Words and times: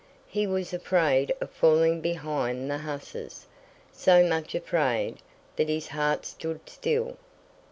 He 0.25 0.47
was 0.47 0.73
afraid 0.73 1.31
of 1.39 1.51
falling 1.51 2.01
behind 2.01 2.71
the 2.71 2.79
hussars, 2.79 3.45
so 3.93 4.27
much 4.27 4.55
afraid 4.55 5.17
that 5.57 5.69
his 5.69 5.89
heart 5.89 6.25
stood 6.25 6.67
still. 6.67 7.17